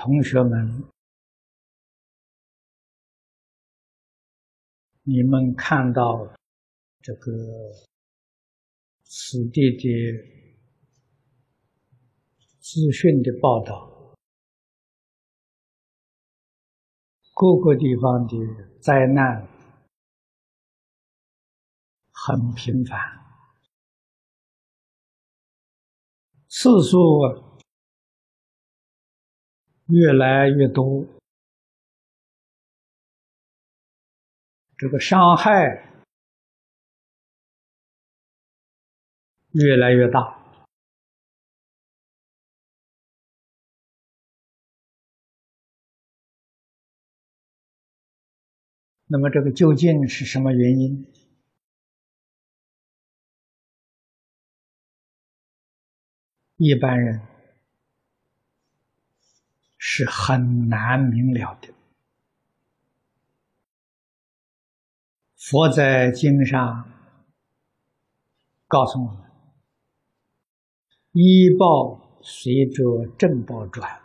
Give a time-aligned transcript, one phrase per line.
[0.00, 0.84] 同学们，
[5.02, 6.24] 你们看到
[7.02, 7.32] 这个
[9.02, 9.82] 此地的
[12.60, 14.14] 资讯的报道，
[17.34, 19.48] 各个地方的灾难
[22.12, 22.96] 很频繁，
[26.46, 27.47] 次数。
[29.88, 31.06] 越来越多，
[34.76, 35.82] 这个伤害
[39.52, 40.36] 越来越大。
[49.06, 51.06] 那么，这个究竟是什么原因？
[56.58, 57.37] 一般人。
[59.98, 61.74] 是很难明了的。
[65.34, 66.88] 佛在经上
[68.68, 69.24] 告诉我们
[71.10, 74.00] ：“医报随着正报转。”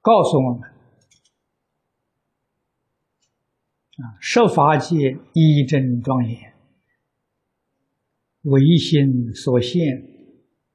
[0.00, 0.62] 告诉我们
[4.00, 6.54] ：“啊，设法界一真庄严，
[8.44, 10.08] 唯心所现。”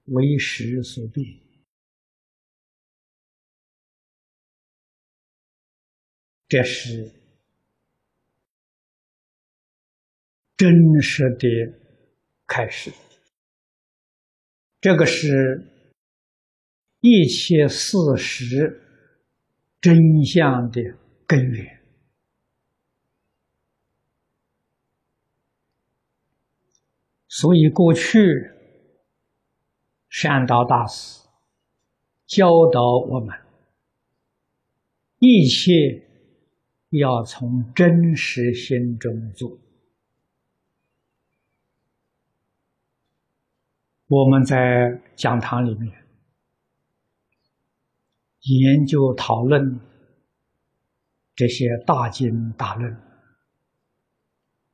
[0.05, 1.25] 为时所变，
[6.47, 7.09] 这是
[10.57, 10.71] 真
[11.01, 11.47] 实的
[12.45, 12.91] 开始。
[14.81, 15.65] 这个是
[16.99, 18.81] 一切事实
[19.79, 20.81] 真相的
[21.25, 21.81] 根源。
[27.29, 28.52] 所以过去。
[30.15, 31.27] 善导大师
[32.27, 33.35] 教导我们：
[35.17, 36.07] 一切
[36.89, 39.57] 要从真实心中做。
[44.05, 45.91] 我们在讲堂里面
[48.41, 49.79] 研究讨论
[51.33, 52.95] 这些大经大论，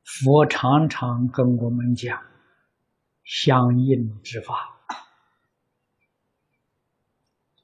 [0.04, 2.22] 佛常常跟我们讲
[3.24, 4.76] 相应之法。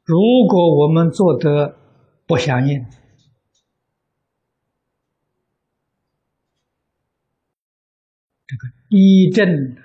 [0.07, 0.17] 如
[0.49, 1.77] 果我们做的
[2.29, 2.81] 不相应，
[8.47, 9.77] 这个一阵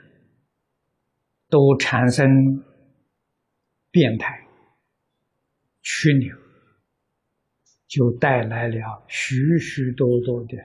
[1.50, 2.28] 都产生
[3.90, 4.48] 变态、
[5.81, 6.38] 曲扭，
[7.88, 10.56] 就带来了许许多多的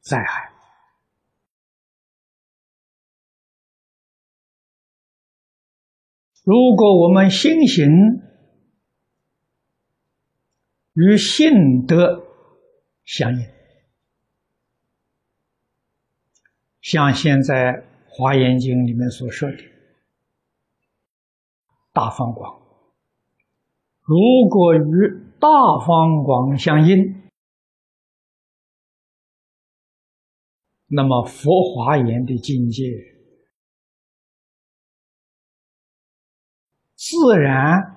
[0.00, 0.50] 灾害。
[6.44, 7.86] 如果我们心行，
[11.00, 12.26] 与性德
[13.04, 13.46] 相应，
[16.80, 17.54] 像现在
[18.08, 19.56] 《华严经》里面所说的
[21.92, 22.60] 大方广，
[24.02, 24.16] 如
[24.50, 24.80] 果与
[25.38, 25.48] 大
[25.86, 27.22] 方广相应，
[30.88, 32.82] 那么佛华严的境界
[36.96, 37.96] 自然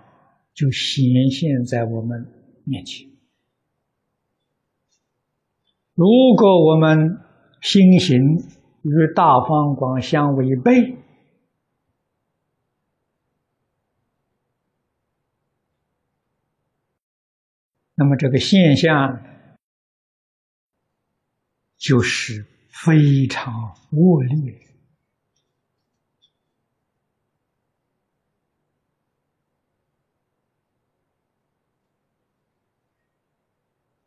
[0.54, 2.41] 就显现在我们。
[2.64, 3.10] 面前，
[5.94, 7.20] 如果我们
[7.62, 8.38] 心行
[8.82, 10.98] 与大方广相违背，
[17.96, 19.24] 那么这个现象
[21.78, 24.71] 就是非常恶劣。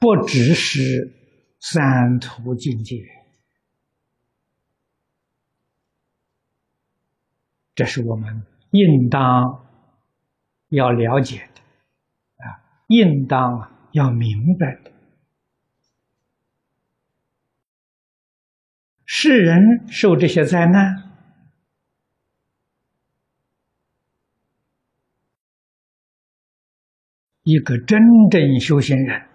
[0.05, 1.15] 不只是
[1.61, 2.95] 三途境界，
[7.75, 9.67] 这是我们应当
[10.69, 11.62] 要了解的，
[12.45, 14.93] 啊，应当要明白的。
[19.06, 21.17] 世人受这些灾难，
[27.43, 27.99] 一个真
[28.31, 29.31] 正修行人。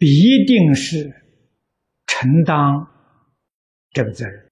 [0.00, 1.12] 必定是
[2.06, 2.56] 承担
[3.90, 4.50] 这个责任，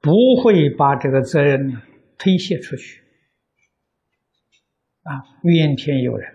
[0.00, 0.10] 不
[0.42, 1.82] 会把这个责任呢
[2.16, 3.02] 推卸出去。
[5.02, 5.12] 啊，
[5.42, 6.34] 怨天尤人，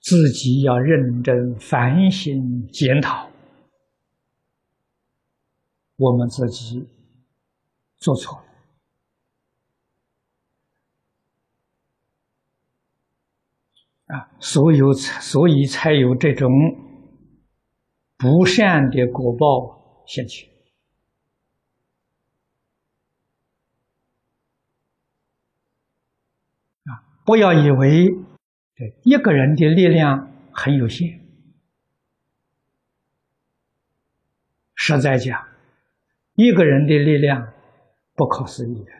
[0.00, 3.30] 自己要认真反省检讨，
[5.94, 6.84] 我们自己
[7.98, 8.51] 做错了。
[14.12, 16.50] 啊，所有所以才有这种
[18.18, 20.50] 不善的果报现起
[26.84, 27.00] 啊！
[27.24, 28.06] 不要以为
[28.76, 31.20] 对一个人的力量很有限，
[34.74, 35.48] 实在讲。
[36.34, 37.52] 一个人的力量
[38.14, 38.92] 不可思议的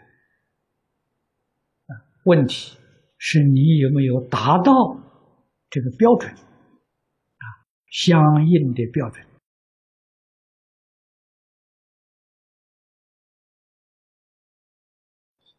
[1.94, 2.00] 啊！
[2.24, 2.78] 问题
[3.24, 4.98] 是你有没有达到
[5.70, 7.46] 这个标准啊？
[7.86, 9.24] 相应的标准。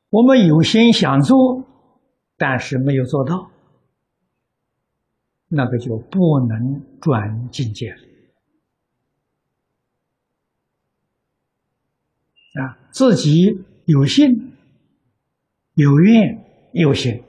[0.10, 1.66] 我们有心想做，
[2.36, 3.50] 但是没有做到，
[5.48, 8.02] 那个就不能转境界了。
[12.62, 14.52] 啊，自己有信、
[15.76, 17.24] 有愿、有行，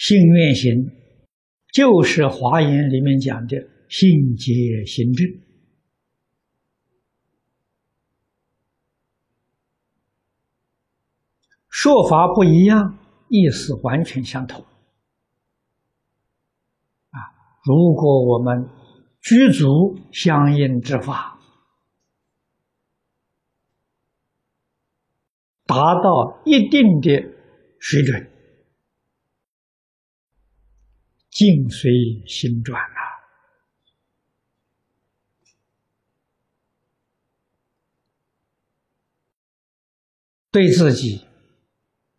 [0.00, 0.90] 信愿行，
[1.74, 5.26] 就是华严里面讲的信解行证，
[11.68, 12.96] 说法不一样，
[13.28, 14.62] 意思完全相同。
[17.10, 17.20] 啊，
[17.66, 18.70] 如果我们。
[19.22, 21.38] 具足相应之法，
[25.66, 27.10] 达到一定的
[27.78, 28.29] 水准，
[31.40, 31.90] 境随
[32.26, 33.00] 心转啊！
[40.50, 41.26] 对自己、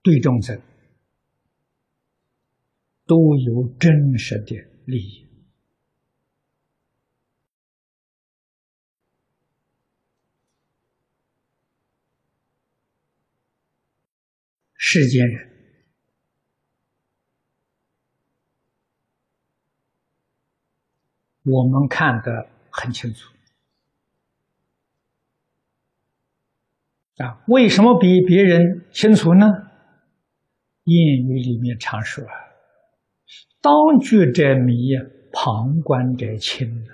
[0.02, 0.60] 对众生，
[3.06, 5.28] 都有真实的利益。
[14.76, 15.51] 世间人，
[21.44, 23.34] 我们看得很清楚
[27.18, 27.44] 啊！
[27.48, 29.46] 为什么比别人清楚呢？
[30.86, 32.24] 谚语里面常说
[33.62, 34.92] ：“当局者迷，
[35.32, 36.88] 旁观者清。”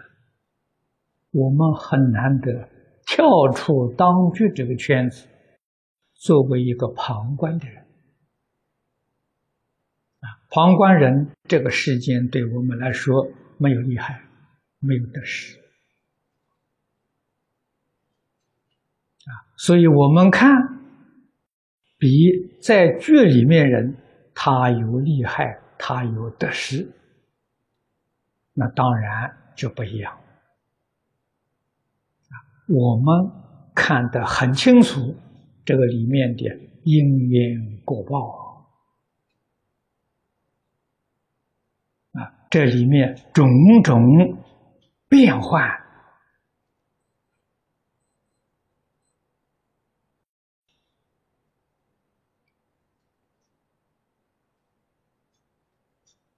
[1.31, 2.69] 我们很难得
[3.05, 5.27] 跳出当局这个圈子。
[6.19, 7.77] 作为一个旁观的人，
[10.19, 13.13] 啊，旁观人，这个世间对我们来说
[13.59, 14.19] 没有利害，
[14.79, 15.57] 没有得失，
[19.25, 20.49] 啊，所以我们看，
[21.97, 22.07] 比
[22.61, 23.97] 在剧里面人，
[24.33, 26.87] 他有利害，他有得失，
[28.53, 30.17] 那当然就不一样，
[32.67, 33.31] 我们
[33.73, 35.15] 看得很清楚。
[35.65, 36.45] 这个里面的
[36.83, 38.69] 因缘果报
[42.13, 43.49] 啊，这里面种
[43.83, 44.01] 种
[45.09, 45.83] 变换，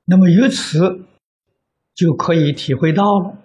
[0.06, 1.06] 那么由此
[1.94, 3.38] 就可以体会到了，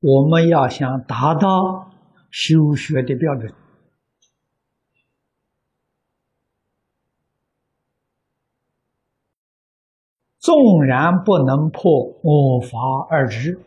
[0.00, 1.90] 我们要想达到
[2.30, 3.52] 修学的标准。
[10.48, 12.78] 纵然不能破我法
[13.10, 13.60] 二执，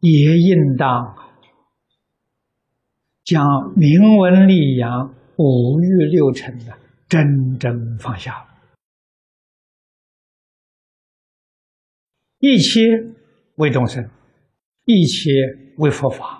[0.00, 1.14] 也应当
[3.22, 3.44] 将
[3.76, 6.72] 明文利养、五欲六尘的
[7.06, 8.48] 真正放下，
[12.38, 12.80] 一切
[13.56, 14.08] 为众生，
[14.86, 15.30] 一切
[15.76, 16.37] 为佛法。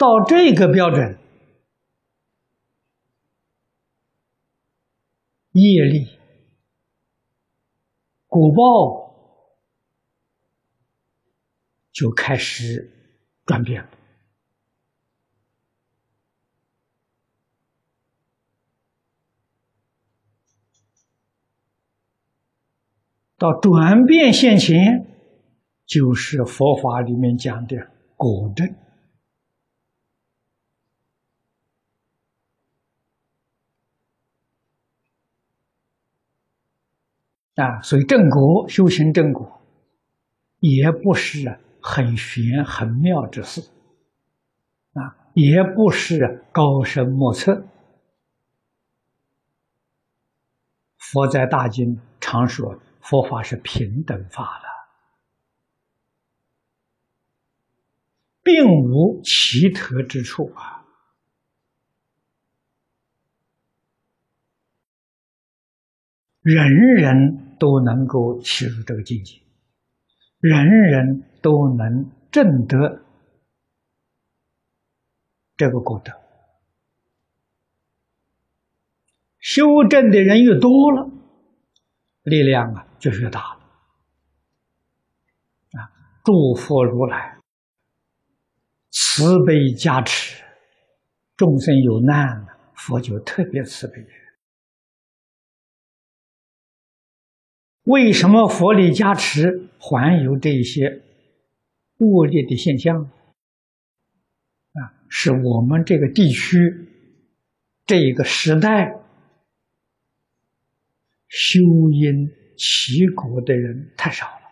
[0.00, 1.18] 到这个标准，
[5.52, 6.18] 业力、
[8.26, 9.14] 果报
[11.92, 12.90] 就开始
[13.44, 13.86] 转变。
[23.36, 25.06] 到转变现前，
[25.84, 27.76] 就是佛法里面讲的
[28.16, 28.74] 果证。
[37.60, 39.60] 啊，所以正果修行正果，
[40.60, 43.60] 也不是很玄很妙之事。
[44.92, 47.64] 啊也不是高深莫测。
[50.98, 54.64] 佛在大经常说，佛法是平等法了，
[58.42, 60.79] 并无奇特之处啊。
[66.52, 69.40] 人人都能够起入这个境界，
[70.40, 73.04] 人人都能证得
[75.56, 76.12] 这个果德。
[79.38, 81.10] 修正的人越多了，
[82.22, 83.60] 力量啊就越大了。
[85.78, 85.92] 啊，
[86.24, 87.38] 诸佛如来
[88.90, 90.42] 慈悲加持，
[91.36, 93.94] 众生有难，佛就特别慈悲。
[97.84, 101.02] 为什么佛力加持还有这些
[101.98, 103.10] 恶劣的现象？
[104.72, 106.58] 啊，是我们这个地区
[107.86, 108.92] 这一个时代
[111.26, 111.58] 修
[111.92, 114.42] 因起果的人太少了，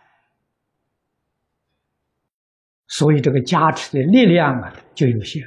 [2.87, 5.43] 所以这个加持的力量啊就有限。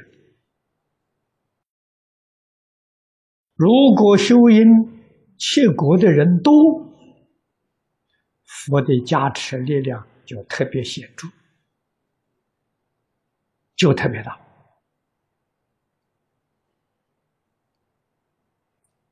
[3.55, 4.65] 如果修因
[5.37, 6.92] 起果的人多，
[8.65, 11.27] 佛的加持力量就特别显著，
[13.75, 14.39] 就特别大。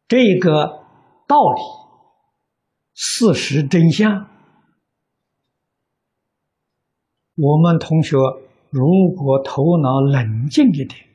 [0.07, 0.85] 这个
[1.27, 1.61] 道理、
[2.93, 4.29] 事实真相，
[7.35, 8.17] 我们同学
[8.69, 11.07] 如果头脑冷静一点，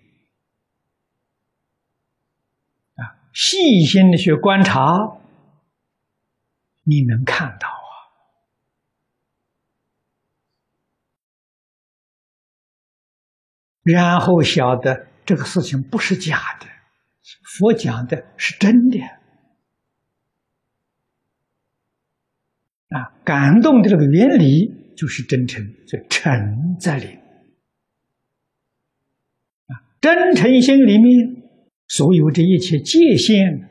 [2.97, 5.19] 啊，细心的去观察，
[6.83, 7.86] 你能看到。
[13.87, 16.66] 然后晓得这个事情不是假的，
[17.45, 18.99] 佛讲的是真的
[22.88, 23.14] 啊！
[23.25, 27.23] 感动的这个原理就是真诚，这诚在里面
[29.69, 31.43] 啊，真诚心里面
[31.87, 33.71] 所有这一切界限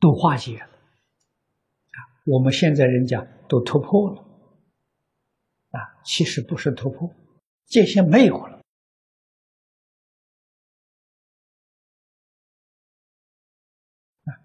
[0.00, 1.98] 都化解了啊！
[2.24, 4.22] 我们现在人家都突破了
[5.72, 7.14] 啊，其实不是突破。
[7.68, 8.62] 界限没有了，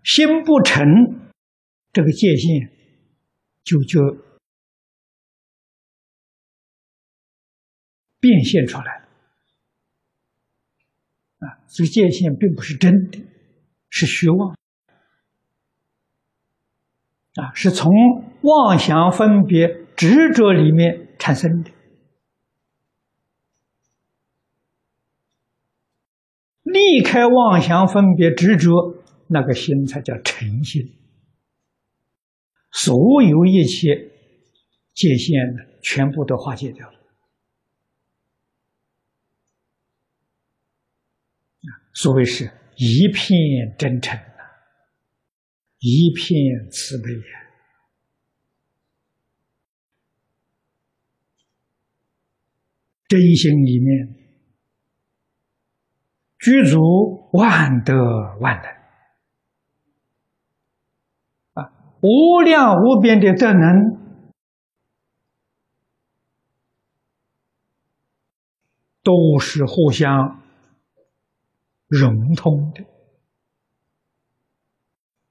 [0.04, 0.86] 心不成，
[1.94, 2.70] 这个界限
[3.64, 4.02] 就就
[8.20, 9.08] 变现出来了。
[11.40, 13.20] 啊，这个界限并不是真的，
[13.90, 14.58] 是虚妄，
[17.36, 17.90] 啊，是从
[18.42, 21.72] 妄想分别执着里面产生的。
[26.74, 28.96] 离开妄想分别执着，
[29.28, 30.82] 那个心才叫诚心。
[32.72, 33.96] 所有一切
[34.94, 35.38] 界限
[35.84, 37.00] 全部都化解掉了，
[41.94, 44.44] 所谓是一片真诚呐，
[45.78, 47.22] 一片慈悲呀，
[53.08, 54.23] 真心里面。
[56.44, 57.96] 具足万德
[58.42, 58.70] 万能
[61.54, 61.72] 啊，
[62.02, 63.98] 无量无边的德能，
[69.04, 70.42] 都是互相
[71.88, 72.84] 融通的。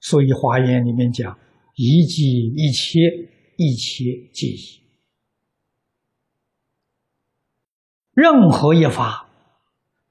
[0.00, 1.38] 所以《华严》里面讲
[1.76, 3.00] ：“一即一切，
[3.59, 4.81] 一切即一。”
[8.16, 9.28] 任何一法。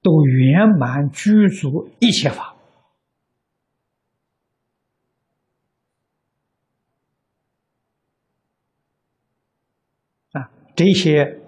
[0.01, 2.55] 都圆满具足一切法
[10.31, 10.49] 啊！
[10.75, 11.39] 这些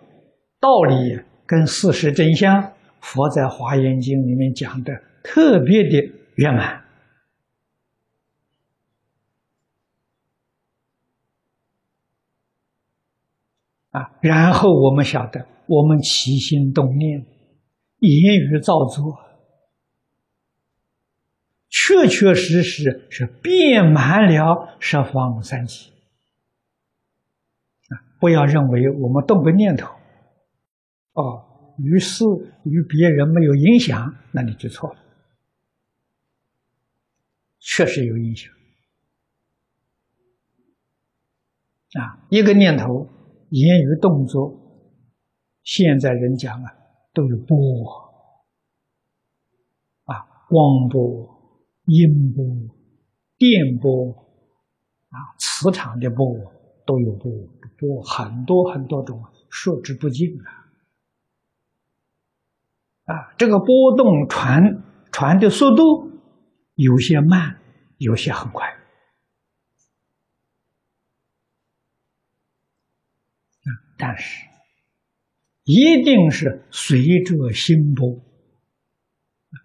[0.59, 4.93] 道理跟事实真相，佛在《华严经》里面讲的
[5.23, 6.85] 特别的圆满
[13.89, 14.11] 啊！
[14.21, 17.32] 然后我们晓得，我们起心动念。
[18.07, 19.17] 言语造作，
[21.69, 25.89] 确确实实是遍满了十方三界
[27.89, 28.03] 啊！
[28.19, 29.87] 不要认为我们动个念头，
[31.13, 32.23] 哦，于是
[32.63, 34.99] 与别人没有影响，那你就错了。
[37.59, 38.51] 确实有影响
[41.93, 42.27] 啊！
[42.29, 43.07] 一个念头、
[43.49, 44.53] 言语、动作，
[45.63, 46.82] 现在人讲啊。
[47.13, 47.55] 都有波
[50.05, 52.43] 啊，光波、音波、
[53.37, 54.11] 电波
[55.09, 56.25] 啊，磁场的波
[56.85, 57.31] 都有波，
[57.77, 60.49] 波很多很多种，数之不尽啊！
[63.13, 66.09] 啊，这个波动传传的速度
[66.75, 67.61] 有些慢，
[67.97, 68.79] 有些很快。
[73.95, 74.47] 但是，
[75.63, 78.21] 一定是随着心波，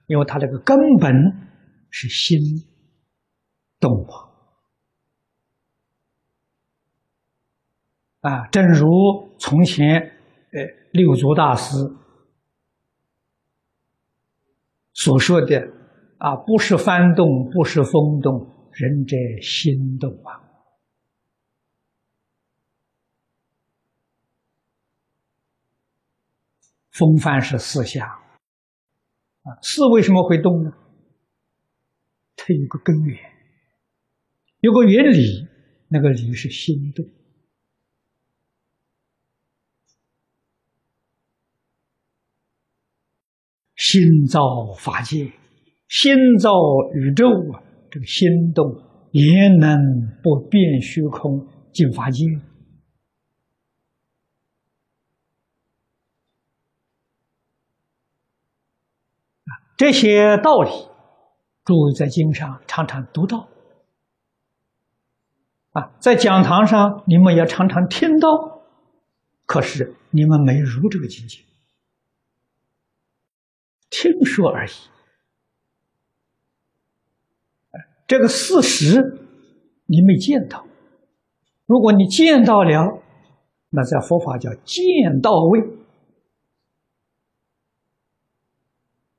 [0.07, 1.13] 因为它这个根本
[1.91, 2.39] 是心
[3.81, 4.29] 动啊。
[8.21, 8.87] 啊，正如
[9.39, 11.77] 从前，呃，六祖大师
[14.93, 15.57] 所说的
[16.19, 20.48] 啊，不是幡动，不是风动，人者心动啊。
[26.99, 30.73] 风帆是四象，啊，四为什么会动呢？
[32.35, 33.17] 它有个根源，
[34.63, 35.47] 有个原理，
[35.89, 37.07] 那个理是心动，
[43.77, 44.41] 心造
[44.77, 45.31] 法界，
[45.87, 46.51] 心造
[46.95, 47.63] 宇宙啊，
[47.93, 48.67] 这个心动
[49.13, 49.79] 也能
[50.21, 52.25] 不变虚空进法界。
[59.79, 60.71] 这些道理，
[61.65, 63.47] 诸位在经上常常读到，
[65.71, 68.63] 啊，在讲堂上你们也常常听到，
[69.47, 71.39] 可是你们没入这个境界，
[73.89, 74.71] 听说而已。
[78.09, 79.21] 这个事实
[79.87, 80.67] 你没见到，
[81.67, 83.01] 如果你见到了，
[83.71, 85.78] 那在佛法叫见到位。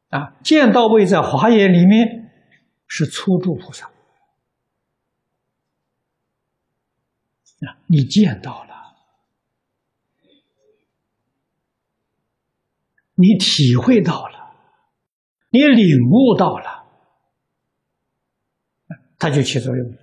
[0.10, 2.32] 啊，见到位在华严里面
[2.88, 3.86] 是初住菩萨
[7.62, 8.95] 啊，你见到了，
[13.13, 14.56] 你体会到了，
[15.50, 16.86] 你领悟到了，
[19.19, 19.93] 它就起作用。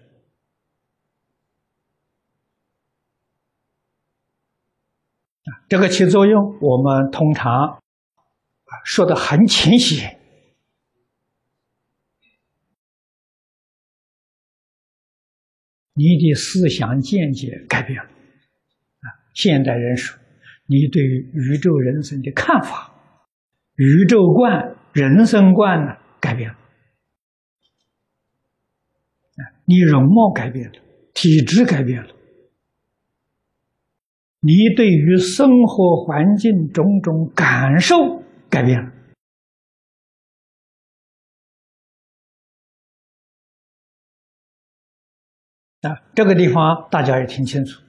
[5.68, 7.82] 这个起作用，我们通常。
[8.84, 10.18] 说的很浅显，
[15.94, 19.06] 你的思想见解改变了啊！
[19.34, 20.18] 现代人说，
[20.66, 22.92] 你对宇宙人生的看法、
[23.76, 26.56] 宇宙观、人生观呢改变了
[29.36, 29.42] 啊！
[29.64, 30.74] 你容貌改变了，
[31.14, 32.14] 体质改变了，
[34.40, 38.22] 你对于生活环境种种感受。
[38.48, 38.80] 改变
[45.82, 46.02] 啊！
[46.14, 47.82] 这个地方大家也听清楚，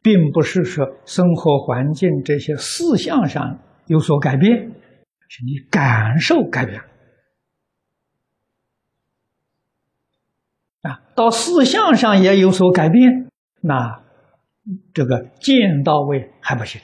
[0.00, 4.70] 并不是说生活环境这些事项上有所改变，
[5.28, 6.88] 是你感受改变了
[10.90, 11.02] 啊。
[11.14, 14.02] 到事项上也有所改变，那
[14.94, 16.80] 这个见到位还不行。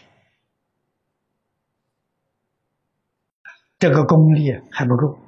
[3.80, 5.18] 这个功力还不够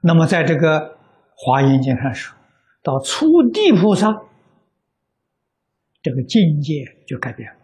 [0.00, 0.78] 那么，在这个
[1.34, 2.36] 《华严经》上说，
[2.82, 4.06] 到初地菩萨，
[6.02, 7.58] 这个境界就改变了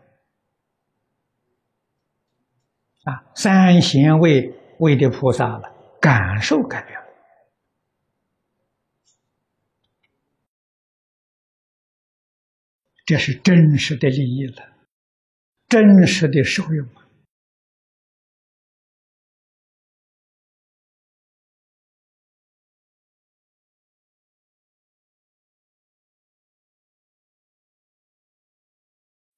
[3.05, 3.25] 啊。
[3.37, 7.07] 三贤位位的菩萨了，感受改变了，
[13.05, 14.77] 这是真实的利益了，
[15.69, 17.04] 真实的受用啊。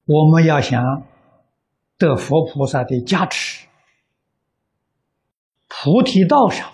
[0.07, 1.05] 我们要想
[1.97, 3.67] 得佛菩萨的加持，
[5.67, 6.73] 菩提道上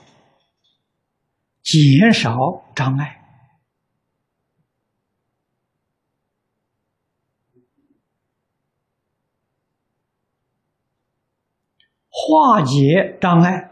[1.63, 3.26] 减少障碍，
[12.10, 13.72] 化解障碍，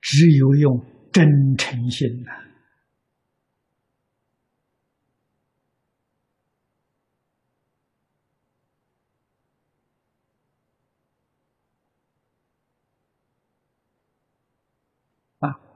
[0.00, 2.47] 只有用真诚心呐。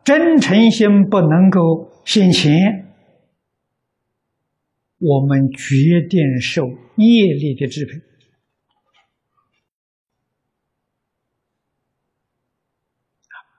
[0.04, 2.50] 真诚心不能够现前。
[4.98, 7.92] 我们决定受业力的支配。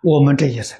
[0.02, 0.80] 我们这一生。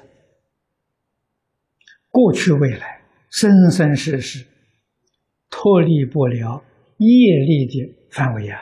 [2.10, 4.46] 过去、未来、生生世世，
[5.50, 6.62] 脱离不了
[6.98, 8.60] 业力的范围啊。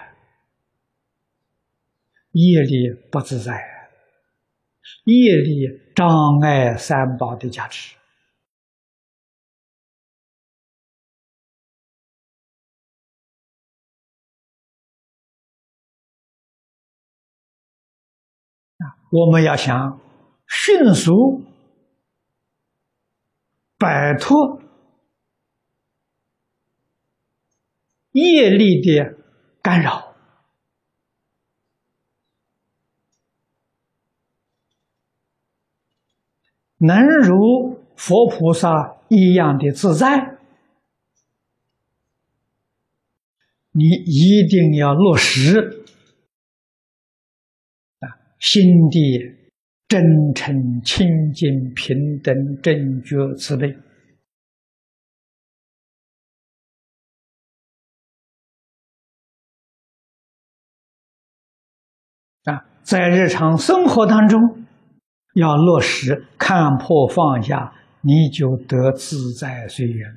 [2.33, 3.72] 业力不自在。
[5.05, 7.97] 业力障碍三宝的价值。
[19.13, 20.01] 我们要想
[20.49, 21.45] 迅速
[23.77, 24.63] 摆脱
[28.13, 29.19] 业力的
[29.61, 30.12] 干扰，
[36.87, 40.37] 能如佛菩萨一样的自在，
[43.73, 45.79] 你一定要落实。
[48.39, 48.99] 心地
[49.87, 50.03] 真
[50.35, 53.73] 诚、清净、平等、正觉、慈悲
[62.43, 64.62] 啊，在日常生活当中
[65.35, 70.11] 要落实看破放下，你就得自在随缘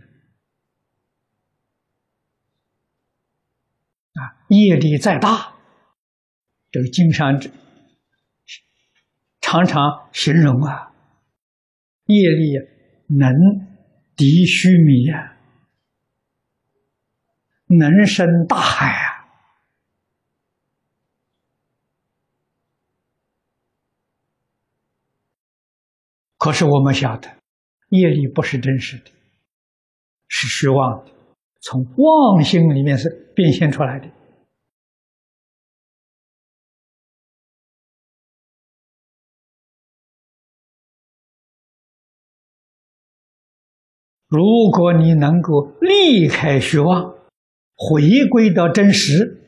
[4.14, 4.44] 啊！
[4.50, 5.56] 业力再大，
[6.72, 7.40] 这个经上
[9.40, 10.92] 常常形容啊，
[12.06, 12.58] 业力
[13.18, 13.32] 能
[14.18, 15.38] 敌须弥啊，
[17.68, 19.15] 能生大海啊。
[26.46, 27.28] 可是我们晓得，
[27.90, 29.10] 业力不是真实的，
[30.28, 31.12] 是虚妄的，
[31.60, 34.08] 从妄心里面是变现出来的。
[44.28, 47.16] 如果你能够离开虚妄，
[47.76, 49.42] 回归到真实，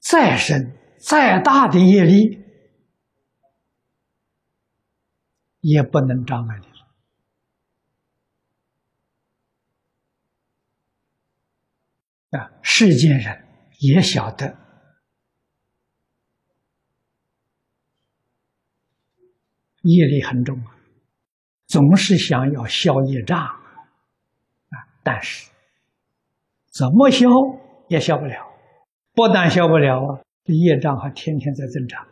[0.00, 2.43] 再深再大的业力，
[5.64, 6.74] 也不能障碍你了。
[12.38, 13.48] 啊，世间人
[13.78, 14.58] 也晓得
[19.80, 20.76] 业力很重啊。
[21.66, 23.56] 总是想要消业障啊，
[25.02, 25.50] 但是
[26.70, 27.26] 怎么消
[27.88, 28.52] 也消不了，
[29.14, 32.06] 不但消不了啊，这业障还天天在增长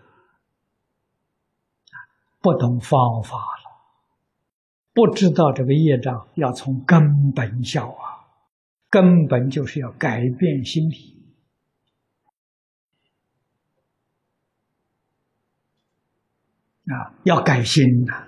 [2.42, 3.70] 不懂方法了，
[4.92, 8.26] 不知道这个业障要从根本消啊，
[8.90, 11.12] 根本就是要改变心理。
[16.87, 18.26] 啊，要改心呐。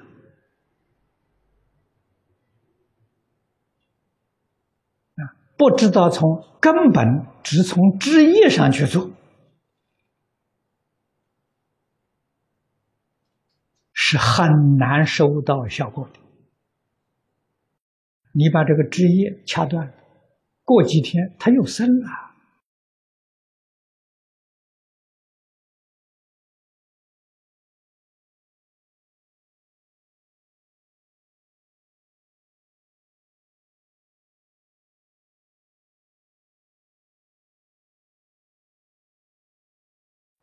[5.57, 9.09] 不知道从根本，只从枝叶上去做，
[14.07, 16.21] 是很难收到效果的。
[18.33, 19.95] 你把这个枝叶掐断，
[20.63, 22.07] 过几天它又生了。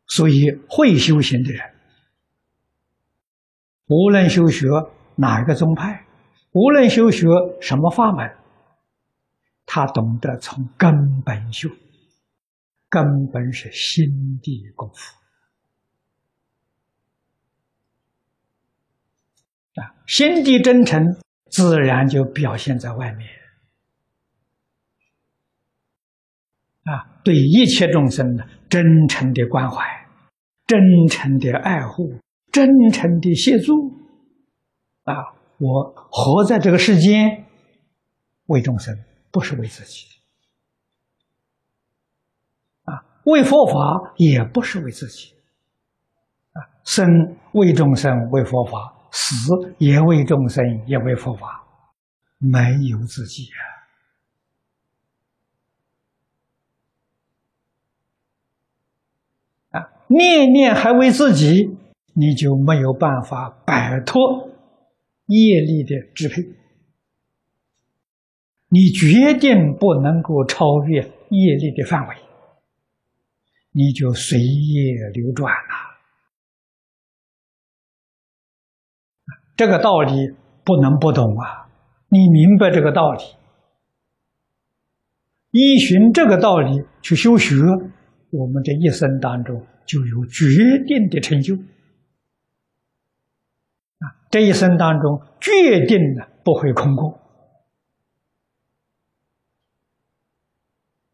[0.08, 1.74] 所以，会修行的人，
[3.86, 4.66] 无论修学
[5.16, 6.06] 哪一个宗派，
[6.52, 7.26] 无论修学
[7.60, 8.36] 什么法门，
[9.66, 11.68] 他懂得从根本修，
[12.88, 15.14] 根本是心地功夫
[19.80, 21.04] 啊，心地真诚，
[21.50, 23.28] 自然就表现在外面
[26.84, 29.84] 啊，对一切众生的真诚的关怀。
[30.64, 32.14] 真诚的爱护，
[32.52, 33.90] 真诚的协助，
[35.04, 35.14] 啊！
[35.58, 37.46] 我活在这个世间，
[38.46, 38.94] 为众生，
[39.30, 40.06] 不是为自己，
[42.84, 43.02] 啊！
[43.24, 45.32] 为佛法也不是为自己，
[46.52, 46.60] 啊！
[46.84, 51.64] 生为众生，为佛法；死也为众生，也为佛法，
[52.36, 52.58] 没
[52.90, 53.48] 有自己
[59.70, 59.88] 啊！
[60.08, 61.78] 念念还为自己，
[62.14, 64.50] 你就没有办法摆脱
[65.26, 66.42] 业力的支配，
[68.68, 72.16] 你决定不能够超越业力的范围，
[73.72, 75.92] 你就随业流转了。
[79.56, 80.12] 这个道理
[80.64, 81.68] 不能不懂啊！
[82.08, 83.22] 你明白这个道理，
[85.50, 87.54] 依循这个道理去修学，
[88.30, 90.44] 我们这一生当中就有决
[90.86, 91.56] 定的成就！
[94.32, 97.20] 这一生当中决定了不会空过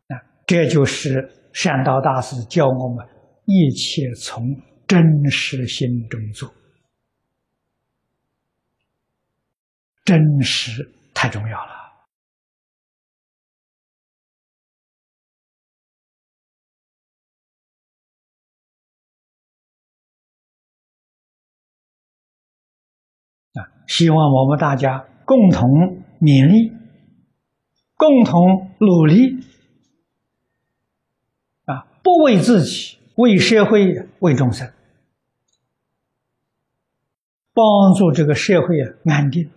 [0.07, 0.23] 啊！
[0.47, 3.05] 这就是善道大师教我们
[3.45, 4.45] 一切从
[4.87, 6.49] 真实心中做。
[10.05, 11.78] 真实太重要了
[23.89, 25.69] 希望我们大家共同
[26.21, 26.73] 勉励，
[27.97, 29.41] 共同努力
[31.65, 31.89] 啊！
[32.05, 34.73] 不为自己，为社会，为众生，
[37.55, 37.65] 帮
[37.97, 39.51] 助这个社会啊安定。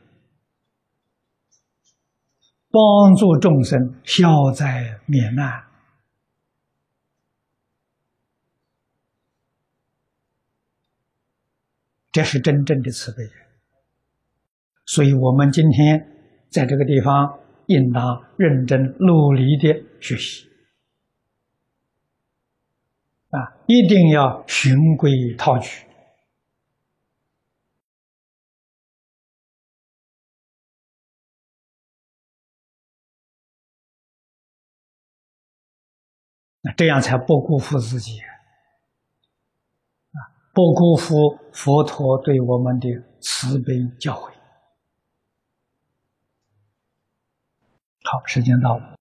[2.73, 5.65] 帮助众生消灾免难，
[12.13, 13.40] 这是真正的慈悲。
[14.93, 16.05] 所以，我们今天
[16.49, 18.03] 在这个地方，应当
[18.35, 20.45] 认真努力的学习
[23.29, 23.55] 啊！
[23.67, 25.85] 一定要循规蹈矩。
[36.63, 38.19] 那这样才不辜负自己
[40.11, 40.19] 啊！
[40.53, 41.15] 不辜负
[41.53, 42.89] 佛陀对我们的
[43.21, 44.40] 慈悲教诲。
[48.03, 49.00] 好，时间到了。